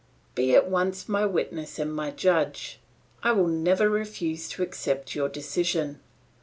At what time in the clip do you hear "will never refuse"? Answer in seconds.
3.33-4.49